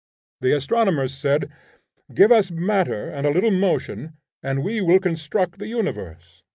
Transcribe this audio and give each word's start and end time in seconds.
The 0.39 0.55
astronomers 0.55 1.13
said, 1.15 1.51
'Give 2.11 2.31
us 2.31 2.49
matter 2.49 3.07
and 3.07 3.27
a 3.27 3.29
little 3.29 3.51
motion 3.51 4.13
and 4.41 4.63
we 4.63 4.81
will 4.81 4.97
construct 4.97 5.59
the 5.59 5.67
universe. 5.67 6.41